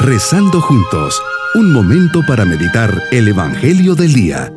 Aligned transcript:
Rezando 0.00 0.60
juntos, 0.60 1.22
un 1.54 1.72
momento 1.72 2.20
para 2.28 2.44
meditar 2.44 3.02
el 3.10 3.28
Evangelio 3.28 3.94
del 3.94 4.12
Día. 4.12 4.52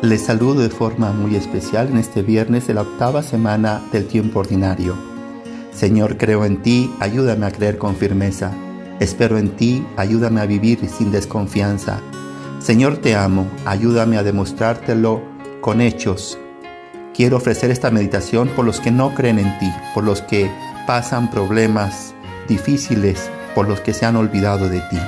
Les 0.00 0.22
saludo 0.22 0.62
de 0.62 0.70
forma 0.70 1.12
muy 1.12 1.36
especial 1.36 1.88
en 1.88 1.98
este 1.98 2.22
viernes 2.22 2.66
de 2.66 2.74
la 2.74 2.80
octava 2.80 3.22
semana 3.22 3.82
del 3.92 4.06
tiempo 4.06 4.40
ordinario. 4.40 4.96
Señor, 5.70 6.16
creo 6.16 6.46
en 6.46 6.62
ti, 6.62 6.90
ayúdame 6.98 7.44
a 7.44 7.52
creer 7.52 7.76
con 7.76 7.94
firmeza. 7.94 8.52
Espero 9.00 9.36
en 9.36 9.50
ti, 9.50 9.84
ayúdame 9.98 10.40
a 10.40 10.46
vivir 10.46 10.88
sin 10.88 11.12
desconfianza. 11.12 12.00
Señor, 12.58 12.96
te 12.96 13.14
amo, 13.14 13.46
ayúdame 13.66 14.16
a 14.16 14.22
demostrártelo 14.22 15.22
con 15.60 15.82
hechos. 15.82 16.38
Quiero 17.14 17.36
ofrecer 17.36 17.70
esta 17.70 17.90
meditación 17.90 18.48
por 18.48 18.64
los 18.64 18.80
que 18.80 18.90
no 18.90 19.14
creen 19.14 19.38
en 19.38 19.58
ti, 19.58 19.70
por 19.94 20.04
los 20.04 20.20
que 20.22 20.50
pasan 20.86 21.30
problemas 21.30 22.14
difíciles, 22.48 23.30
por 23.54 23.68
los 23.68 23.80
que 23.80 23.94
se 23.94 24.04
han 24.04 24.16
olvidado 24.16 24.68
de 24.68 24.80
ti. 24.90 24.98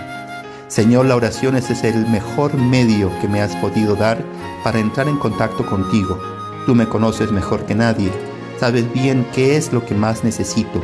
Señor, 0.69 1.06
la 1.06 1.16
oración 1.16 1.56
es 1.56 1.69
el 1.84 2.06
mejor 2.09 2.55
medio 2.55 3.10
que 3.20 3.29
me 3.29 3.42
has 3.42 3.55
podido 3.56 3.96
dar 3.96 4.24
para 4.62 4.79
entrar 4.79 5.09
en 5.09 5.19
contacto 5.19 5.66
contigo. 5.66 6.20
Tú 6.65 6.74
me 6.74 6.88
conoces 6.88 7.32
mejor 7.32 7.66
que 7.66 7.74
nadie, 7.74 8.10
sabes 8.59 8.91
bien 8.93 9.27
qué 9.34 9.57
es 9.57 9.73
lo 9.73 9.84
que 9.84 9.95
más 9.95 10.24
necesito. 10.24 10.80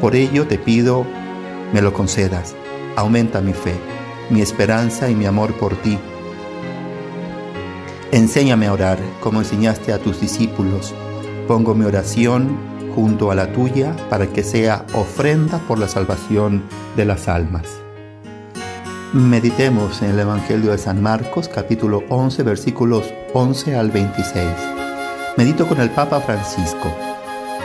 Por 0.00 0.16
ello 0.16 0.46
te 0.46 0.58
pido 0.58 1.06
me 1.72 1.82
lo 1.82 1.92
concedas. 1.92 2.54
Aumenta 2.96 3.40
mi 3.40 3.52
fe 3.52 3.74
mi 4.30 4.40
esperanza 4.40 5.08
y 5.08 5.14
mi 5.14 5.26
amor 5.26 5.54
por 5.54 5.76
ti. 5.76 5.98
Enséñame 8.12 8.68
a 8.68 8.72
orar 8.72 8.98
como 9.20 9.40
enseñaste 9.40 9.92
a 9.92 9.98
tus 9.98 10.20
discípulos. 10.20 10.94
Pongo 11.48 11.74
mi 11.74 11.84
oración 11.84 12.56
junto 12.94 13.32
a 13.32 13.34
la 13.34 13.52
tuya 13.52 13.96
para 14.08 14.28
que 14.28 14.44
sea 14.44 14.86
ofrenda 14.94 15.58
por 15.58 15.78
la 15.78 15.88
salvación 15.88 16.62
de 16.96 17.04
las 17.04 17.26
almas. 17.26 17.64
Meditemos 19.12 20.02
en 20.02 20.10
el 20.10 20.20
Evangelio 20.20 20.70
de 20.70 20.78
San 20.78 21.02
Marcos 21.02 21.48
capítulo 21.48 22.04
11 22.08 22.42
versículos 22.44 23.12
11 23.34 23.76
al 23.76 23.90
26. 23.90 24.46
Medito 25.36 25.66
con 25.66 25.80
el 25.80 25.90
Papa 25.90 26.20
Francisco. 26.20 26.88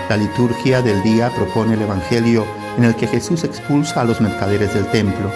La 0.09 0.17
liturgia 0.17 0.81
del 0.81 1.03
día 1.03 1.31
propone 1.35 1.75
el 1.75 1.83
Evangelio 1.83 2.45
en 2.77 2.85
el 2.85 2.95
que 2.95 3.07
Jesús 3.07 3.43
expulsa 3.43 4.01
a 4.01 4.05
los 4.05 4.19
mercaderes 4.19 4.73
del 4.73 4.87
templo 4.87 5.29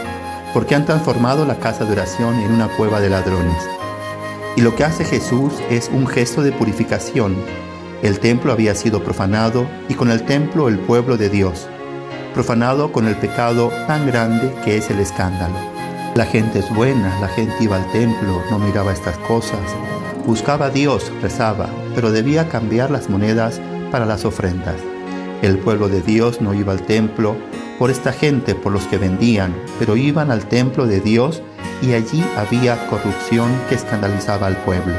porque 0.55 0.73
han 0.73 0.85
transformado 0.85 1.45
la 1.45 1.59
casa 1.59 1.83
de 1.83 1.91
oración 1.91 2.33
en 2.39 2.53
una 2.53 2.69
cueva 2.77 3.01
de 3.01 3.09
ladrones. 3.09 3.74
Y 4.55 4.61
lo 4.61 4.75
que 4.75 4.85
hace 4.85 5.03
Jesús 5.03 5.53
es 5.69 5.89
un 5.93 6.07
gesto 6.07 6.41
de 6.41 6.53
purificación. 6.53 7.35
El 8.01 8.19
templo 8.19 8.53
había 8.53 8.73
sido 8.73 9.03
profanado 9.03 9.67
y 9.89 9.95
con 9.95 10.09
el 10.11 10.23
templo 10.23 10.69
el 10.69 10.79
pueblo 10.79 11.17
de 11.17 11.29
Dios, 11.29 11.67
profanado 12.33 12.91
con 12.91 13.07
el 13.07 13.15
pecado 13.15 13.69
tan 13.87 14.07
grande 14.07 14.53
que 14.63 14.77
es 14.77 14.89
el 14.89 14.99
escándalo. 14.99 15.55
La 16.15 16.25
gente 16.25 16.59
es 16.59 16.73
buena, 16.73 17.19
la 17.19 17.27
gente 17.27 17.55
iba 17.59 17.75
al 17.75 17.91
templo, 17.91 18.41
no 18.49 18.59
miraba 18.59 18.93
estas 18.93 19.17
cosas, 19.19 19.59
buscaba 20.25 20.67
a 20.67 20.69
Dios, 20.69 21.11
rezaba, 21.21 21.67
pero 21.93 22.11
debía 22.11 22.47
cambiar 22.47 22.91
las 22.91 23.09
monedas 23.09 23.59
para 23.91 24.05
las 24.05 24.23
ofrendas. 24.23 24.77
El 25.41 25.57
pueblo 25.57 25.89
de 25.89 26.01
Dios 26.01 26.39
no 26.39 26.53
iba 26.53 26.71
al 26.71 26.83
templo 26.83 27.35
por 27.77 27.91
esta 27.91 28.13
gente, 28.13 28.55
por 28.55 28.71
los 28.71 28.85
que 28.85 28.97
vendían, 28.97 29.53
pero 29.79 29.97
iban 29.97 30.31
al 30.31 30.45
templo 30.45 30.87
de 30.87 31.01
Dios 31.01 31.43
y 31.81 31.93
allí 31.93 32.23
había 32.35 32.87
corrupción 32.87 33.51
que 33.69 33.75
escandalizaba 33.75 34.47
al 34.47 34.57
pueblo. 34.57 34.93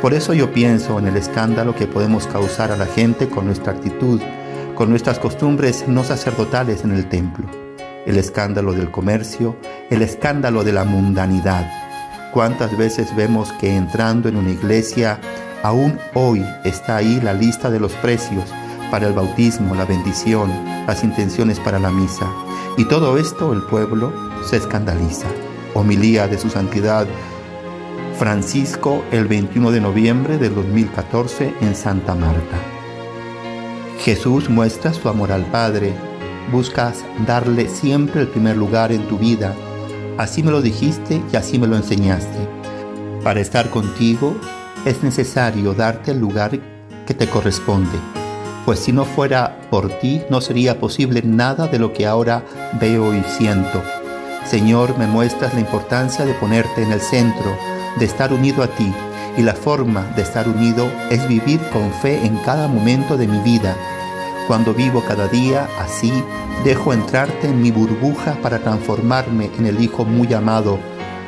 Por 0.00 0.14
eso 0.14 0.34
yo 0.34 0.52
pienso 0.52 0.98
en 0.98 1.06
el 1.06 1.16
escándalo 1.16 1.74
que 1.74 1.86
podemos 1.86 2.26
causar 2.26 2.70
a 2.72 2.76
la 2.76 2.86
gente 2.86 3.28
con 3.28 3.46
nuestra 3.46 3.72
actitud, 3.72 4.20
con 4.74 4.90
nuestras 4.90 5.18
costumbres 5.18 5.88
no 5.88 6.04
sacerdotales 6.04 6.84
en 6.84 6.92
el 6.92 7.08
templo. 7.08 7.46
El 8.06 8.18
escándalo 8.18 8.74
del 8.74 8.90
comercio, 8.90 9.56
el 9.90 10.02
escándalo 10.02 10.62
de 10.62 10.72
la 10.72 10.84
mundanidad. 10.84 11.70
¿Cuántas 12.32 12.76
veces 12.76 13.14
vemos 13.16 13.52
que 13.52 13.76
entrando 13.76 14.28
en 14.28 14.36
una 14.36 14.50
iglesia, 14.50 15.20
aún 15.62 15.98
hoy 16.12 16.44
está 16.64 16.96
ahí 16.96 17.20
la 17.22 17.32
lista 17.32 17.70
de 17.70 17.80
los 17.80 17.92
precios, 17.94 18.52
para 18.90 19.08
el 19.08 19.12
bautismo, 19.12 19.74
la 19.74 19.84
bendición, 19.84 20.50
las 20.86 21.02
intenciones 21.02 21.58
para 21.58 21.78
la 21.80 21.90
misa. 21.90 22.30
Y 22.76 22.84
todo 22.84 23.18
esto 23.18 23.52
el 23.52 23.62
pueblo 23.62 24.12
se 24.44 24.58
escandaliza. 24.58 25.26
Homilía 25.74 26.28
de 26.28 26.38
su 26.38 26.48
santidad 26.50 27.06
Francisco 28.18 29.04
el 29.10 29.26
21 29.26 29.70
de 29.72 29.80
noviembre 29.80 30.38
del 30.38 30.54
2014 30.54 31.54
en 31.60 31.74
Santa 31.74 32.14
Marta. 32.14 32.56
Jesús 33.98 34.48
muestra 34.48 34.92
su 34.92 35.08
amor 35.08 35.32
al 35.32 35.44
Padre. 35.46 35.92
Buscas 36.52 37.04
darle 37.26 37.68
siempre 37.68 38.20
el 38.20 38.28
primer 38.28 38.56
lugar 38.56 38.92
en 38.92 39.06
tu 39.08 39.18
vida. 39.18 39.54
Así 40.16 40.42
me 40.42 40.52
lo 40.52 40.62
dijiste 40.62 41.20
y 41.32 41.36
así 41.36 41.58
me 41.58 41.66
lo 41.66 41.76
enseñaste. 41.76 42.48
Para 43.22 43.40
estar 43.40 43.68
contigo 43.70 44.36
es 44.84 45.02
necesario 45.02 45.74
darte 45.74 46.12
el 46.12 46.20
lugar 46.20 46.58
que 47.06 47.14
te 47.14 47.28
corresponde 47.28 47.98
pues 48.64 48.78
si 48.78 48.92
no 48.92 49.04
fuera 49.04 49.60
por 49.70 49.90
ti 49.98 50.22
no 50.30 50.40
sería 50.40 50.80
posible 50.80 51.22
nada 51.22 51.66
de 51.66 51.78
lo 51.78 51.92
que 51.92 52.06
ahora 52.06 52.44
veo 52.80 53.14
y 53.14 53.22
siento. 53.24 53.82
Señor, 54.44 54.98
me 54.98 55.06
muestras 55.06 55.54
la 55.54 55.60
importancia 55.60 56.24
de 56.24 56.34
ponerte 56.34 56.82
en 56.82 56.92
el 56.92 57.00
centro, 57.00 57.56
de 57.98 58.04
estar 58.04 58.32
unido 58.32 58.62
a 58.62 58.68
ti, 58.68 58.92
y 59.36 59.42
la 59.42 59.54
forma 59.54 60.02
de 60.14 60.22
estar 60.22 60.48
unido 60.48 60.86
es 61.10 61.26
vivir 61.26 61.60
con 61.72 61.92
fe 61.94 62.24
en 62.24 62.36
cada 62.38 62.68
momento 62.68 63.16
de 63.16 63.26
mi 63.26 63.38
vida. 63.40 63.74
Cuando 64.46 64.74
vivo 64.74 65.02
cada 65.06 65.26
día 65.28 65.66
así, 65.80 66.12
dejo 66.64 66.92
entrarte 66.92 67.48
en 67.48 67.60
mi 67.62 67.70
burbuja 67.70 68.34
para 68.42 68.58
transformarme 68.58 69.50
en 69.58 69.66
el 69.66 69.82
Hijo 69.82 70.04
muy 70.04 70.32
amado. 70.34 70.78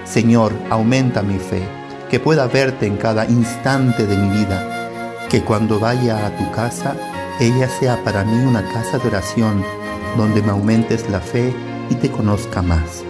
Señor, 0.04 0.53
aumenta 0.71 1.22
mi 1.22 1.38
fe, 1.38 1.66
que 2.10 2.21
pueda 2.21 2.47
verte 2.47 2.87
en 2.87 2.97
cada 2.97 3.25
instante 3.25 4.06
de 4.06 4.16
mi 4.16 4.28
vida, 4.38 5.27
que 5.28 5.43
cuando 5.43 5.81
vaya 5.81 6.27
a 6.27 6.37
tu 6.37 6.50
casa 6.53 6.94
ella 7.38 7.69
sea 7.69 8.03
para 8.03 8.25
mí 8.25 8.47
una 8.47 8.62
casa 8.72 8.98
de 8.98 9.09
oración 9.09 9.62
donde 10.16 10.41
me 10.41 10.53
aumentes 10.53 11.10
la 11.10 11.21
fe 11.21 11.54
y 11.91 11.94
te 11.97 12.10
conozca 12.10 12.62
más. 12.62 13.04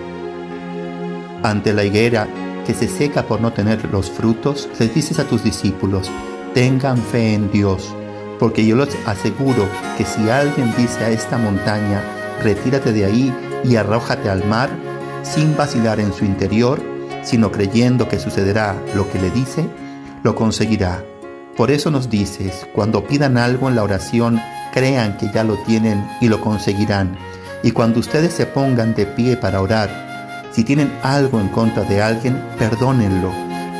Ante 1.42 1.72
la 1.72 1.84
higuera 1.84 2.28
que 2.66 2.74
se 2.74 2.88
seca 2.88 3.22
por 3.26 3.40
no 3.40 3.52
tener 3.52 3.84
los 3.92 4.10
frutos, 4.10 4.68
les 4.78 4.94
dices 4.94 5.18
a 5.18 5.24
tus 5.24 5.44
discípulos, 5.44 6.10
tengan 6.54 6.98
fe 6.98 7.34
en 7.34 7.50
Dios, 7.52 7.94
porque 8.38 8.66
yo 8.66 8.76
les 8.76 8.96
aseguro 9.06 9.68
que 9.96 10.04
si 10.04 10.28
alguien 10.28 10.74
dice 10.76 11.04
a 11.04 11.10
esta 11.10 11.38
montaña, 11.38 12.02
retírate 12.42 12.92
de 12.92 13.04
ahí 13.04 13.34
y 13.64 13.76
arrójate 13.76 14.28
al 14.28 14.44
mar, 14.44 14.70
sin 15.22 15.56
vacilar 15.56 16.00
en 16.00 16.12
su 16.12 16.24
interior, 16.24 16.80
sino 17.22 17.50
creyendo 17.50 18.08
que 18.08 18.18
sucederá 18.18 18.76
lo 18.94 19.10
que 19.10 19.20
le 19.20 19.30
dice, 19.30 19.68
lo 20.22 20.34
conseguirá. 20.34 21.04
Por 21.56 21.70
eso 21.70 21.90
nos 21.90 22.10
dices, 22.10 22.66
cuando 22.74 23.04
pidan 23.06 23.38
algo 23.38 23.68
en 23.68 23.76
la 23.76 23.82
oración, 23.82 24.40
crean 24.72 25.16
que 25.16 25.30
ya 25.32 25.42
lo 25.42 25.56
tienen 25.64 26.06
y 26.20 26.28
lo 26.28 26.40
conseguirán. 26.40 27.16
Y 27.62 27.70
cuando 27.70 28.00
ustedes 28.00 28.32
se 28.32 28.46
pongan 28.46 28.94
de 28.94 29.06
pie 29.06 29.36
para 29.36 29.60
orar, 29.60 29.90
si 30.52 30.64
tienen 30.64 30.92
algo 31.02 31.40
en 31.40 31.48
contra 31.48 31.82
de 31.84 32.02
alguien, 32.02 32.42
perdónenlo. 32.58 33.30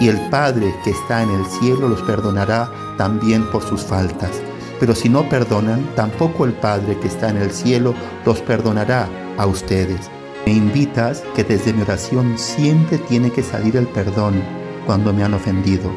Y 0.00 0.09
el 0.09 0.19
Padre 0.28 0.75
que 0.84 0.91
está 0.91 1.22
en 1.22 1.31
el 1.31 1.47
cielo 1.47 1.88
los 1.88 2.03
perdonará 2.03 2.70
también 2.98 3.50
por 3.50 3.62
sus 3.62 3.82
faltas. 3.82 4.31
Pero 4.78 4.94
si 4.94 5.09
no 5.09 5.28
perdonan, 5.28 5.88
tampoco 5.94 6.44
el 6.44 6.53
Padre 6.53 6.98
que 6.98 7.09
está 7.09 7.31
en 7.31 7.38
el 7.38 7.50
cielo 7.50 7.94
los 8.25 8.41
perdonará 8.42 9.09
a 9.38 9.47
ustedes. 9.47 10.10
Me 10.44 10.53
invitas 10.53 11.22
que 11.34 11.44
desde 11.44 11.72
mi 11.72 11.82
oración 11.82 12.38
siempre 12.38 12.98
tiene 12.98 13.31
que 13.31 13.43
salir 13.43 13.76
el 13.76 13.87
perdón 13.87 14.43
cuando 14.87 15.12
me 15.12 15.25
han 15.25 15.34
ofendido 15.34 15.90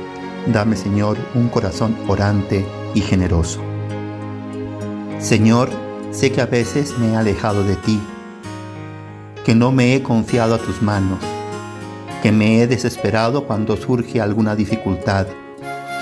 Dame, 0.47 0.75
Señor, 0.75 1.17
un 1.35 1.49
corazón 1.49 1.95
orante 2.07 2.65
y 2.95 3.01
generoso. 3.01 3.61
Señor, 5.19 5.69
sé 6.11 6.31
que 6.31 6.41
a 6.41 6.45
veces 6.45 6.97
me 6.97 7.13
he 7.13 7.15
alejado 7.15 7.63
de 7.63 7.75
ti, 7.75 7.99
que 9.45 9.55
no 9.55 9.71
me 9.71 9.95
he 9.95 10.03
confiado 10.03 10.55
a 10.55 10.57
tus 10.57 10.81
manos, 10.81 11.19
que 12.21 12.31
me 12.31 12.61
he 12.61 12.67
desesperado 12.67 13.45
cuando 13.45 13.77
surge 13.77 14.21
alguna 14.21 14.55
dificultad. 14.55 15.27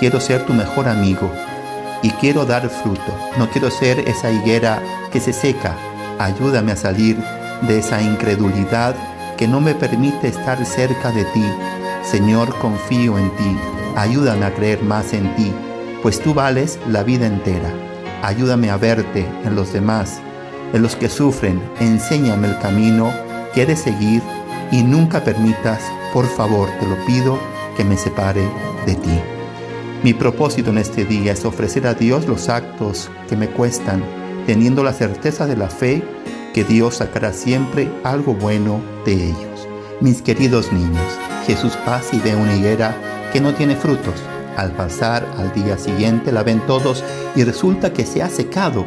Quiero 0.00 0.20
ser 0.20 0.44
tu 0.46 0.52
mejor 0.52 0.88
amigo 0.88 1.30
y 2.02 2.10
quiero 2.10 2.44
dar 2.44 2.68
fruto. 2.68 3.12
No 3.38 3.48
quiero 3.50 3.70
ser 3.70 4.00
esa 4.08 4.30
higuera 4.30 4.82
que 5.12 5.20
se 5.20 5.32
seca. 5.32 5.76
Ayúdame 6.18 6.72
a 6.72 6.76
salir 6.76 7.16
de 7.62 7.78
esa 7.78 8.00
incredulidad 8.02 8.94
que 9.36 9.48
no 9.48 9.60
me 9.60 9.74
permite 9.74 10.28
estar 10.28 10.64
cerca 10.64 11.10
de 11.10 11.24
ti. 11.26 11.44
Señor, 12.02 12.54
confío 12.58 13.18
en 13.18 13.30
ti 13.36 13.56
Ayúdame 13.98 14.46
a 14.46 14.54
creer 14.54 14.80
más 14.84 15.12
en 15.12 15.34
ti, 15.34 15.52
pues 16.02 16.20
tú 16.20 16.32
vales 16.32 16.78
la 16.86 17.02
vida 17.02 17.26
entera. 17.26 17.87
Ayúdame 18.22 18.70
a 18.70 18.76
verte 18.76 19.26
en 19.44 19.54
los 19.54 19.72
demás, 19.72 20.20
en 20.72 20.82
los 20.82 20.96
que 20.96 21.08
sufren. 21.08 21.62
Enséñame 21.80 22.48
el 22.48 22.58
camino 22.58 23.12
que 23.54 23.62
he 23.62 23.66
de 23.66 23.76
seguir 23.76 24.22
y 24.72 24.82
nunca 24.82 25.22
permitas, 25.22 25.80
por 26.12 26.26
favor, 26.26 26.68
te 26.80 26.86
lo 26.86 26.96
pido, 27.06 27.38
que 27.76 27.84
me 27.84 27.96
separe 27.96 28.42
de 28.86 28.94
ti. 28.96 29.20
Mi 30.02 30.14
propósito 30.14 30.70
en 30.70 30.78
este 30.78 31.04
día 31.04 31.32
es 31.32 31.44
ofrecer 31.44 31.86
a 31.86 31.94
Dios 31.94 32.26
los 32.26 32.48
actos 32.48 33.10
que 33.28 33.36
me 33.36 33.48
cuestan, 33.48 34.02
teniendo 34.46 34.82
la 34.82 34.92
certeza 34.92 35.46
de 35.46 35.56
la 35.56 35.68
fe 35.68 36.02
que 36.54 36.64
Dios 36.64 36.96
sacará 36.96 37.32
siempre 37.32 37.88
algo 38.04 38.34
bueno 38.34 38.80
de 39.04 39.12
ellos. 39.12 39.68
Mis 40.00 40.22
queridos 40.22 40.72
niños, 40.72 41.18
Jesús 41.46 41.76
pasa 41.84 42.14
y 42.14 42.20
ve 42.20 42.34
una 42.34 42.54
higuera 42.54 42.96
que 43.32 43.40
no 43.40 43.54
tiene 43.54 43.76
frutos. 43.76 44.14
Al 44.58 44.72
pasar 44.72 45.24
al 45.38 45.54
día 45.54 45.78
siguiente 45.78 46.32
la 46.32 46.42
ven 46.42 46.60
todos 46.66 47.04
y 47.36 47.44
resulta 47.44 47.92
que 47.92 48.04
se 48.04 48.24
ha 48.24 48.28
secado. 48.28 48.84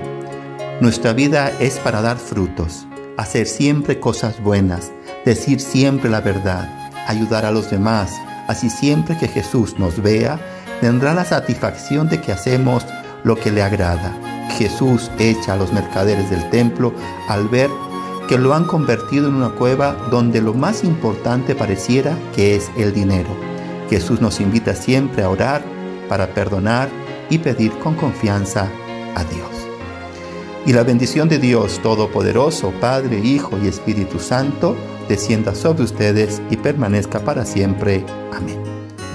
Nuestra 0.81 1.13
vida 1.13 1.50
es 1.62 1.79
para 1.79 2.01
dar 2.01 2.18
frutos, 2.18 2.85
hacer 3.15 3.47
siempre 3.47 3.97
cosas 3.97 4.44
buenas, 4.44 4.91
decir 5.23 5.62
siempre 5.62 6.09
la 6.09 6.19
verdad, 6.19 6.69
ayudar 7.07 7.45
a 7.45 7.51
los 7.51 7.71
demás. 7.71 8.12
Así 8.50 8.69
siempre 8.69 9.18
que 9.18 9.29
Jesús 9.29 9.79
nos 9.79 10.01
vea, 10.03 10.41
tendrá 10.81 11.13
la 11.13 11.23
satisfacción 11.23 12.09
de 12.09 12.19
que 12.19 12.33
hacemos 12.33 12.85
lo 13.24 13.38
que 13.38 13.50
le 13.50 13.63
agrada. 13.63 14.13
Jesús 14.57 15.09
echa 15.19 15.53
a 15.53 15.56
los 15.56 15.71
mercaderes 15.71 16.29
del 16.29 16.50
templo 16.50 16.94
al 17.29 17.47
ver 17.47 17.69
que 18.27 18.38
lo 18.38 18.53
han 18.53 18.65
convertido 18.65 19.29
en 19.29 19.35
una 19.35 19.51
cueva 19.51 19.94
donde 20.12 20.41
lo 20.41 20.53
más 20.53 20.83
importante 20.83 21.56
pareciera 21.56 22.17
que 22.35 22.57
es 22.57 22.69
el 22.75 22.91
dinero. 22.91 23.50
Jesús 23.91 24.21
nos 24.21 24.39
invita 24.39 24.73
siempre 24.73 25.21
a 25.21 25.29
orar 25.29 25.61
para 26.07 26.33
perdonar 26.33 26.88
y 27.29 27.39
pedir 27.39 27.73
con 27.73 27.95
confianza 27.95 28.69
a 29.15 29.23
Dios. 29.25 29.49
Y 30.65 30.71
la 30.71 30.83
bendición 30.83 31.27
de 31.27 31.39
Dios 31.39 31.81
Todopoderoso, 31.83 32.71
Padre, 32.79 33.19
Hijo 33.19 33.59
y 33.61 33.67
Espíritu 33.67 34.19
Santo, 34.19 34.77
descienda 35.09 35.53
sobre 35.55 35.83
ustedes 35.83 36.41
y 36.49 36.55
permanezca 36.55 37.19
para 37.19 37.43
siempre. 37.43 38.05
Amén. 38.31 38.63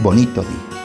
Bonito 0.03 0.43
día. 0.43 0.77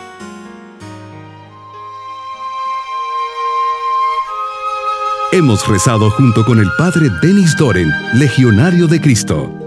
Hemos 5.33 5.67
rezado 5.67 6.11
junto 6.11 6.45
con 6.45 6.59
el 6.59 6.67
Padre 6.77 7.09
Denis 7.21 7.57
Doren, 7.57 7.91
Legionario 8.13 8.87
de 8.87 9.01
Cristo. 9.01 9.60